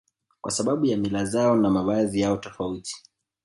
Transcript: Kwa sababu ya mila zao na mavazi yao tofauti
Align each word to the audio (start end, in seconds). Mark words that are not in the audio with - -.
Kwa 0.41 0.51
sababu 0.51 0.85
ya 0.85 0.97
mila 0.97 1.25
zao 1.25 1.55
na 1.55 1.69
mavazi 1.69 2.19
yao 2.21 2.37
tofauti 2.37 3.03